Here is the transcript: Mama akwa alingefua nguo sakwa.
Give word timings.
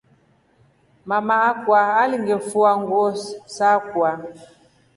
Mama 1.09 1.35
akwa 1.49 1.81
alingefua 2.01 2.71
nguo 2.81 3.07
sakwa. 3.55 4.09